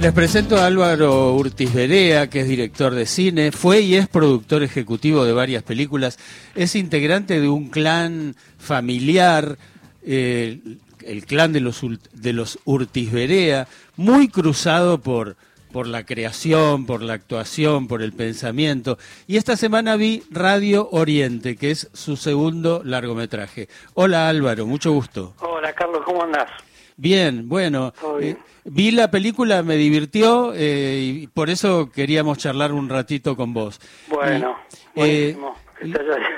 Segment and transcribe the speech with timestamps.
[0.00, 4.62] Les presento a Álvaro Urtiz Berea, que es director de cine, fue y es productor
[4.62, 6.20] ejecutivo de varias películas,
[6.54, 9.58] es integrante de un clan familiar,
[10.04, 10.60] eh,
[11.04, 11.80] el clan de los,
[12.12, 13.66] de los Urtiz Berea,
[13.96, 15.34] muy cruzado por,
[15.72, 18.98] por la creación, por la actuación, por el pensamiento.
[19.26, 23.68] Y esta semana vi Radio Oriente, que es su segundo largometraje.
[23.94, 25.34] Hola Álvaro, mucho gusto.
[25.40, 26.67] Hola Carlos, ¿cómo andás?
[27.00, 32.88] Bien, bueno, eh, vi la película, me divirtió eh, y por eso queríamos charlar un
[32.88, 33.80] ratito con vos.
[34.08, 34.56] Bueno,
[34.96, 35.38] eh,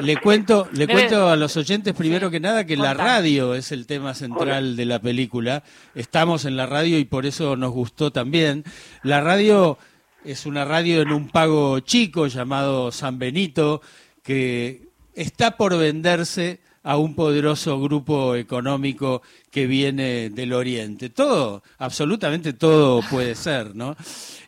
[0.00, 3.88] le cuento, le cuento a los oyentes primero que nada que la radio es el
[3.88, 5.64] tema central de la película.
[5.96, 8.62] Estamos en la radio y por eso nos gustó también.
[9.02, 9.76] La radio
[10.24, 13.82] es una radio en un pago chico llamado San Benito
[14.22, 14.82] que
[15.16, 21.08] está por venderse a un poderoso grupo económico que viene del Oriente.
[21.08, 23.96] Todo, absolutamente todo puede ser, ¿no?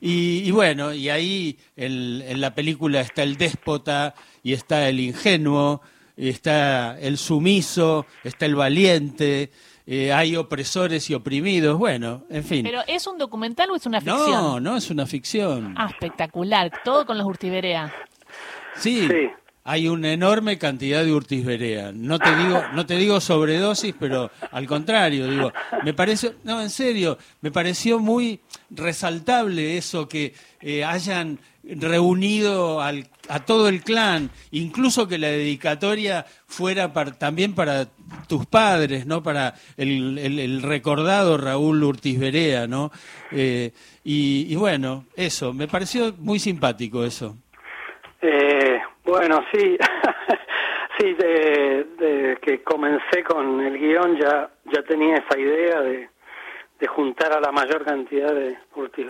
[0.01, 5.81] Y, bueno, y ahí en, la película está el déspota y está el ingenuo,
[6.17, 9.51] está el sumiso, está el valiente.
[9.87, 12.65] Eh, hay opresores y oprimidos, bueno, en fin.
[12.65, 14.31] ¿Pero es un documental o es una ficción?
[14.31, 15.75] No, no, es una ficción.
[15.79, 17.95] Ah, espectacular, todo con los Urtiberea.
[18.75, 19.31] Sí, sí,
[19.69, 21.45] hay una enorme cantidad de Urtis
[21.93, 26.71] No te digo, no te digo sobredosis, pero al contrario, digo, me parece, no, en
[26.71, 28.39] serio, me pareció muy
[28.71, 36.25] resaltable eso que eh, hayan reunido al, a todo el clan, incluso que la dedicatoria
[36.47, 37.89] fuera también para
[38.29, 39.25] tus padres, ¿no?
[39.25, 42.21] Para el, recordado Raúl Urtis
[42.69, 42.93] ¿no?
[43.33, 43.73] Eh,
[44.05, 47.37] y, y bueno, eso, me pareció muy simpático eso.
[48.23, 48.76] Eh,
[49.07, 49.79] bueno, sí,
[50.99, 56.09] sí, de, que comencé con el guion ya, ya tenía esa idea de,
[56.89, 59.07] juntar a la mayor cantidad de Urtis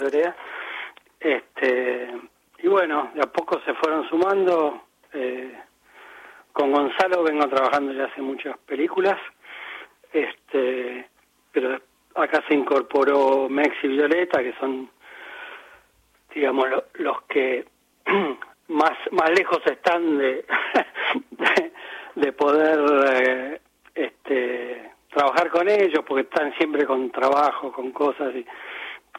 [1.18, 2.10] Este,
[2.58, 4.82] y bueno, de a poco se fueron sumando.
[5.12, 5.54] Eh,
[6.52, 9.18] con Gonzalo vengo trabajando ya hace muchas películas,
[10.12, 11.08] este,
[11.52, 11.78] pero
[12.14, 14.90] acá se incorporó Mex y Violeta, que son,
[16.34, 17.66] digamos, los que
[19.12, 20.44] más lejos están de
[22.16, 22.78] de, poder
[23.14, 23.60] eh,
[23.94, 28.46] este trabajar con ellos porque están siempre con trabajo con cosas y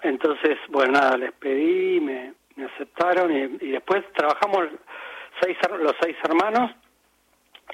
[0.01, 2.33] entonces bueno nada les pedí me,
[2.73, 4.67] aceptaron y, y después trabajamos
[5.41, 6.71] seis los seis hermanos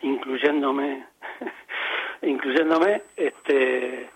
[0.01, 1.05] incluyéndome
[2.21, 4.09] incluyéndome este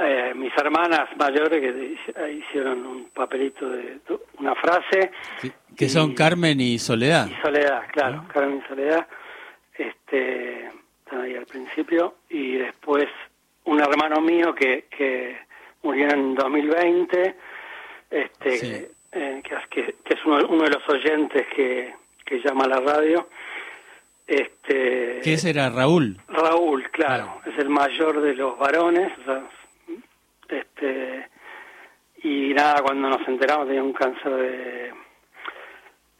[0.00, 4.00] eh, mis hermanas mayores que hicieron un papelito de
[4.38, 5.12] una frase.
[5.76, 7.28] Que son Carmen y Soledad.
[7.28, 9.06] Y Soledad, claro, Carmen y Soledad.
[9.76, 12.16] Este, están ahí al principio.
[12.28, 13.06] Y después
[13.64, 15.36] un hermano mío que, que
[15.82, 17.36] murió en 2020,
[18.10, 21.94] este, eh, que, que, es uno, uno, de los oyentes que,
[22.24, 23.28] que llama a la radio.
[24.26, 26.18] Este, ¿Qué era Raúl?
[26.28, 29.42] Raúl, claro, es el mayor de los varones, o sea,
[30.48, 31.28] este
[32.22, 34.94] y nada cuando nos enteramos tenía un cáncer de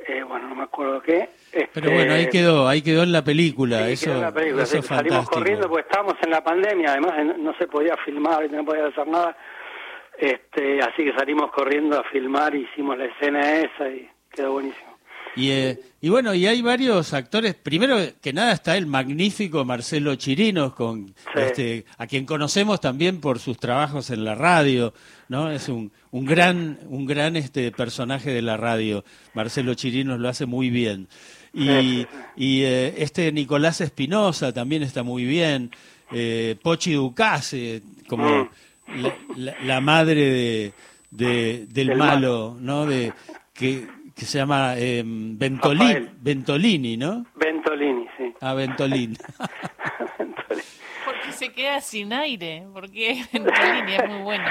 [0.07, 1.31] eh, bueno no me acuerdo qué.
[1.73, 4.67] Pero bueno ahí este, quedó ahí quedó en la película eso, en la película.
[4.67, 9.07] salimos corriendo porque estábamos en la pandemia además no se podía filmar no podía hacer
[9.07, 9.37] nada.
[10.19, 14.92] Este así que salimos corriendo a filmar hicimos la escena esa y quedó buenísimo
[15.37, 17.55] y, eh, y bueno, y hay varios actores.
[17.55, 23.39] Primero que nada está el magnífico Marcelo Chirinos, con este, a quien conocemos también por
[23.39, 24.93] sus trabajos en la radio,
[25.29, 25.51] ¿no?
[25.51, 29.05] Es un, un gran, un gran este personaje de la radio.
[29.33, 31.09] Marcelo Chirinos lo hace muy bien.
[31.55, 32.07] Y,
[32.37, 35.71] y eh, este Nicolás Espinosa también está muy bien.
[36.11, 39.49] Eh, Pochi Ducase, como mm.
[39.65, 40.73] la, madre de,
[41.11, 42.87] de del malo, ¿no?
[42.87, 43.13] De
[43.55, 47.27] que que se llama eh, Ventolini, ¿no?
[47.35, 48.35] Ventolini, sí.
[48.41, 49.17] Ah, Ventolini.
[51.05, 54.45] porque se queda sin aire, porque Ventolini es muy bueno.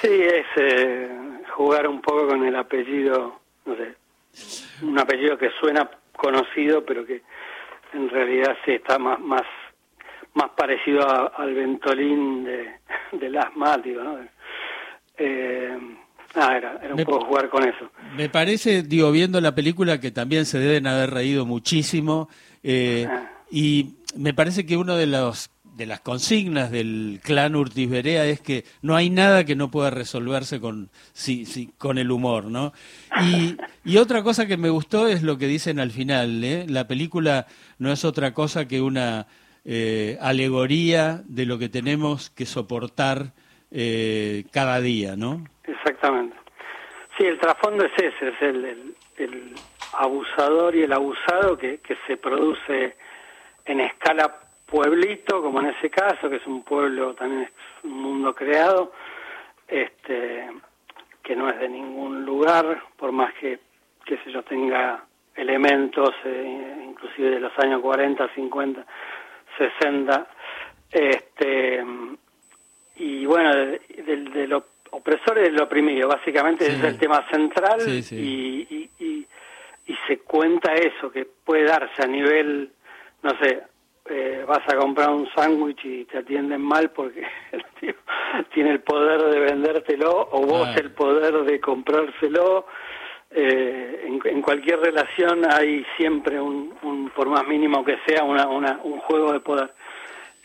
[0.00, 1.08] Sí, es eh,
[1.54, 3.94] jugar un poco con el apellido, no sé,
[4.82, 7.22] un apellido que suena conocido, pero que
[7.92, 9.42] en realidad sí está más más
[10.34, 12.80] más parecido al Ventolín de,
[13.12, 14.18] del asmático, ¿no?
[15.16, 15.78] Eh,
[16.34, 17.90] Ah, era, un poco jugar con eso.
[18.16, 22.28] Me parece, digo, viendo la película que también se deben haber reído muchísimo
[22.62, 23.30] eh, ah.
[23.50, 28.64] y me parece que uno de los de las consignas del clan Urtis es que
[28.80, 32.72] no hay nada que no pueda resolverse con, sí, sí, con el humor, ¿no?
[33.22, 36.64] Y, y, otra cosa que me gustó es lo que dicen al final, ¿eh?
[36.68, 37.48] La película
[37.78, 39.26] no es otra cosa que una
[39.64, 43.32] eh, alegoría de lo que tenemos que soportar
[43.76, 45.44] eh, cada día, ¿no?
[45.64, 46.36] Exactamente.
[47.18, 49.54] Sí, el trasfondo es ese, es el, el,
[49.94, 52.96] abusador y el abusado que, que se produce
[53.64, 57.50] en escala pueblito, como en ese caso, que es un pueblo, también es
[57.84, 58.92] un mundo creado,
[59.68, 60.50] este,
[61.22, 63.58] que no es de ningún lugar, por más que,
[64.04, 65.04] qué sé yo, tenga
[65.34, 68.86] elementos, eh, inclusive de los años 40, 50,
[69.58, 70.26] 60,
[70.90, 71.84] este,
[72.96, 74.64] y bueno, de, de, de lo
[74.94, 79.26] opresor y del oprimido, básicamente es el tema central Y, y,
[79.86, 82.70] y, se cuenta eso, que puede darse a nivel,
[83.22, 83.62] no sé,
[84.06, 87.94] eh, vas a comprar un sándwich y te atienden mal porque el tío
[88.52, 92.66] tiene el poder de vendértelo o vos el poder de comprárselo.
[93.30, 98.46] Eh, en, en, cualquier relación hay siempre un, un, por más mínimo que sea, una,
[98.46, 99.72] una, un juego de poder.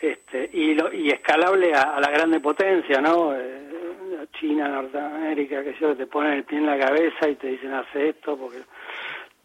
[0.00, 3.36] Este, y, lo, y escalable a, la grande potencia, ¿no?
[3.36, 7.72] Eh, China, Norteamérica, que yo, te ponen el pie en la cabeza y te dicen
[7.74, 8.62] hace esto porque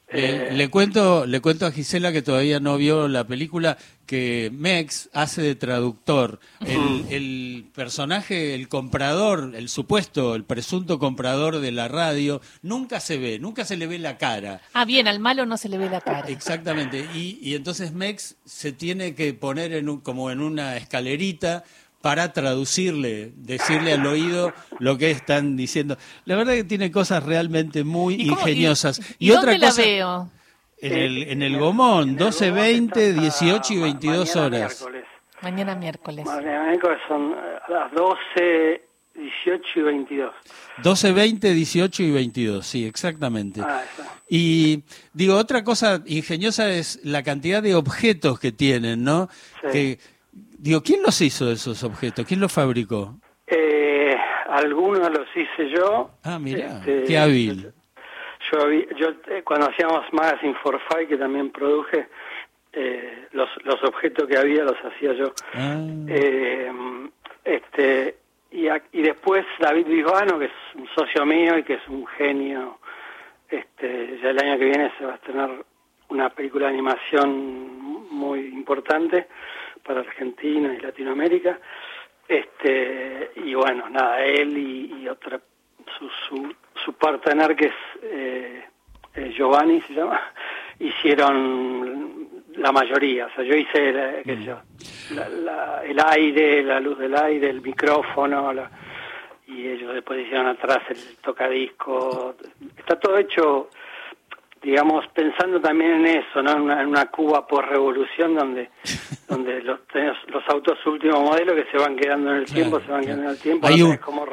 [0.07, 5.09] eh, le, cuento, le cuento a Gisela que todavía no vio la película que Mex
[5.13, 6.39] hace de traductor.
[6.59, 13.39] El, personaje, el comprador, el supuesto, el presunto comprador de la radio, nunca se ve,
[13.39, 14.61] nunca se le ve la cara.
[14.73, 16.27] Ah, bien, al malo no se le ve la cara.
[16.27, 17.07] Exactamente.
[17.15, 21.63] Y, y entonces Mex se tiene que poner en como en una escalerita
[22.05, 25.97] para traducirle, decirle al oído lo que están diciendo.
[26.25, 29.01] La verdad que tiene cosas realmente muy ingeniosas.
[29.17, 30.29] ¿Y, otra cosa, la veo?
[30.77, 34.87] En el, en el Gomón, 12, 20, 18 y 22 horas.
[35.41, 36.27] Mañana miércoles.
[36.27, 38.83] Mañana miércoles son eh, las 12,
[39.15, 40.33] 18 y 22.
[40.83, 43.61] 12, 20, 18 y 22, sí, exactamente.
[43.63, 43.81] Ah,
[44.29, 49.27] y digo, otra cosa ingeniosa es la cantidad de objetos que tienen, ¿no?
[49.71, 49.97] Que,
[50.65, 52.25] Digo, ¿quién los hizo esos objetos?
[52.25, 53.13] ¿Quién los fabricó?
[53.45, 54.17] Eh,
[54.49, 56.09] algunos los hice yo.
[56.23, 57.71] Ah, mira, este, qué hábil.
[58.51, 62.07] Yo, yo eh, cuando hacíamos Magazine for Five, que también produje,
[62.73, 65.33] eh, los, los objetos que había los hacía yo.
[65.53, 65.85] Ah.
[66.07, 66.71] Eh,
[67.43, 68.15] este
[68.49, 72.79] y, y después David Bisbano, que es un socio mío y que es un genio.
[73.47, 75.63] Este, ya el año que viene se va a estrenar
[76.09, 79.27] una película de animación muy importante
[79.85, 81.59] para Argentina y Latinoamérica.
[82.27, 85.39] Este, y bueno, nada, él y, otra,
[85.97, 88.63] su, su, su partener que es eh,
[89.13, 90.19] eh, Giovanni, se llama,
[90.79, 92.27] hicieron
[92.57, 93.27] la mayoría.
[93.27, 94.59] O sea, yo hice, la, yo,
[95.83, 98.51] el aire, la luz del aire, el micrófono,
[99.47, 102.35] y ellos después hicieron atrás el tocadisco.
[102.77, 103.69] Está todo hecho
[104.65, 106.53] digamos, pensando también en eso, ¿no?
[106.53, 108.71] En una, Cuba por-revolución donde,
[109.29, 109.79] donde los,
[110.27, 113.29] los autos último modelo que se van quedando en el tiempo, se van quedando en
[113.29, 113.97] el tiempo, Hay un...
[113.97, 114.25] cómo,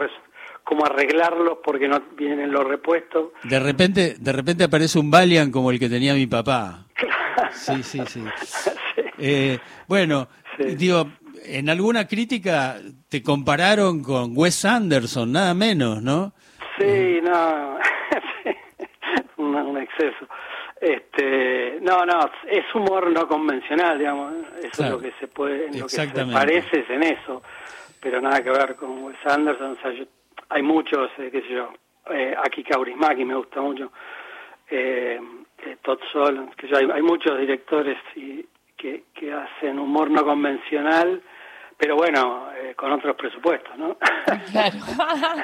[0.64, 3.32] cómo arreglarlos porque no vienen los repuestos.
[3.44, 6.86] De repente, de repente aparece un Valiant como el que tenía mi papá.
[7.52, 8.24] Sí, sí, sí.
[9.24, 10.26] Eh, bueno,
[10.58, 11.06] digo,
[11.44, 16.32] en alguna crítica te compararon con Wes Anderson, nada menos, ¿no?
[16.76, 17.81] Sí, no un,
[19.92, 20.26] exceso.
[20.80, 24.34] Este, no, no, es humor no convencional, digamos.
[24.62, 27.42] Eso es lo que se puede, lo que se parece es en eso,
[28.00, 29.78] pero nada que ver con Wes Anderson.
[30.48, 31.72] hay muchos, eh, qué sé yo,
[32.10, 33.92] eh, Aki Kaurismaki me gusta mucho,
[34.68, 35.20] eh,
[35.64, 38.44] eh Todd Solondz, que yo, hay, hay muchos directores y,
[38.76, 41.22] que, que hacen humor no convencional
[41.82, 43.96] pero bueno, eh, con otros presupuestos, ¿no?
[44.52, 44.78] Claro.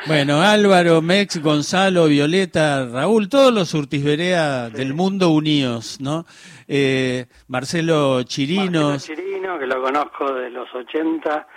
[0.06, 6.26] bueno, Álvaro, Mex, Gonzalo, Violeta, Raúl, todos los Urtisberea del mundo unidos, ¿no?
[6.68, 8.90] Eh, Marcelo Chirinos.
[8.92, 11.48] Marcelo Chirino, que lo conozco de los 80.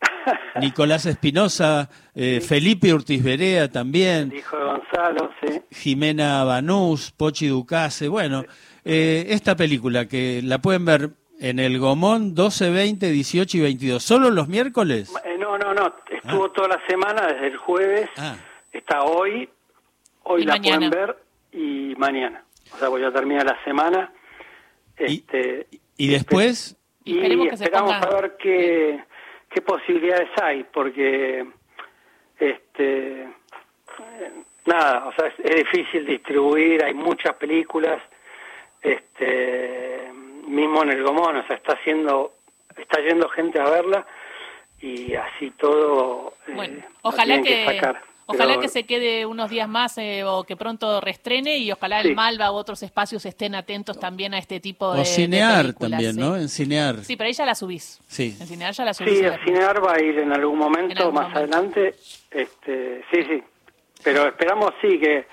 [0.60, 4.34] Nicolás Espinosa, eh, Felipe Urtisberea también.
[4.36, 5.62] hijo de Gonzalo, sí.
[5.70, 8.08] Jimena Banús, Pochi Ducase.
[8.08, 8.44] Bueno,
[8.84, 14.02] esta película que la pueden ver en el Gomón 12, 20, 18 y 22.
[14.02, 15.12] ¿Solo los miércoles?
[15.24, 15.94] Eh, no, no, no.
[16.10, 16.52] Estuvo ah.
[16.54, 18.08] toda la semana, desde el jueves.
[18.16, 18.36] Ah.
[18.72, 19.48] Está hoy.
[20.24, 21.16] Hoy la pueden ver
[21.52, 22.44] y mañana.
[22.74, 24.12] O sea, voy a terminar la semana.
[24.96, 25.66] Este,
[25.96, 26.76] ¿Y, después?
[27.04, 29.04] Y, esperamos a ver qué,
[29.50, 31.46] qué posibilidades hay, porque
[32.38, 33.28] este
[34.64, 38.02] nada, o sea, es, es difícil distribuir, hay muchas películas.
[38.82, 39.95] Este
[40.46, 42.32] mismo en el Gomón, o sea, está haciendo,
[42.76, 44.06] está yendo gente a verla
[44.80, 46.34] y así todo.
[46.46, 47.82] Eh, bueno, ojalá que,
[48.26, 52.14] ojalá que se quede unos días más eh, o que pronto reestrene y ojalá el
[52.14, 55.02] Malva u otros espacios estén atentos también a este tipo de.
[55.02, 56.36] O cinear también, ¿no?
[56.36, 57.04] En cinear.
[57.04, 58.00] Sí, pero ahí ya la subís.
[58.06, 58.36] Sí.
[58.40, 59.18] En cinear ya la subís.
[59.18, 61.94] Sí, en cinear va a ir en algún momento más adelante.
[62.30, 63.42] Este, sí, sí.
[64.02, 65.26] Pero esperamos sí que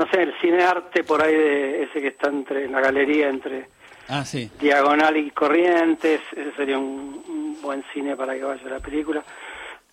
[0.00, 3.28] no sé, el cine arte por ahí de ese que está entre en la galería
[3.28, 3.68] entre
[4.10, 4.50] ah, sí.
[4.60, 9.22] Diagonal y Corrientes, ese sería un, buen cine para que vaya la película.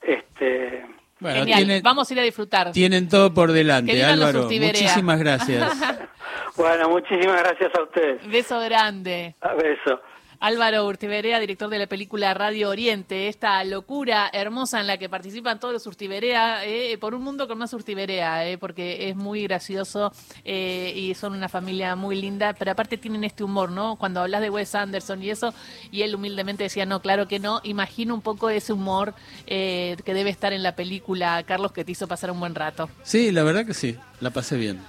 [0.01, 0.85] Este
[1.19, 1.81] bueno, Genial.
[1.83, 2.71] vamos a ir a disfrutar.
[2.71, 4.43] Tienen todo por delante, Álvaro.
[4.43, 5.73] Muchísimas gracias.
[6.55, 8.27] bueno, muchísimas gracias a ustedes.
[8.27, 9.35] Beso grande.
[9.41, 10.01] A beso.
[10.39, 15.59] Álvaro Urtiberea, director de la película Radio Oriente, esta locura hermosa en la que participan
[15.59, 20.11] todos los Urtiberea, eh, por un mundo con más Urtiberea, eh, porque es muy gracioso
[20.45, 23.95] eh, y son una familia muy linda, pero aparte tienen este humor, ¿no?
[23.95, 25.53] Cuando hablas de Wes Anderson y eso,
[25.91, 29.15] y él humildemente decía, no, claro que no, imagino un poco ese humor
[29.47, 32.89] que debe estar en la película, Carlos, que te hizo pasar un buen rato.
[33.03, 34.79] Sí, la verdad que sí, la pasé bien.